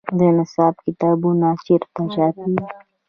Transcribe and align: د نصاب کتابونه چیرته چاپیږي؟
د 0.17 0.19
نصاب 0.37 0.75
کتابونه 0.85 1.47
چیرته 1.65 2.01
چاپیږي؟ 2.13 2.65